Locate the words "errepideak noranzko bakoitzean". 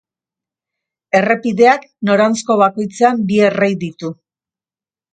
1.19-3.23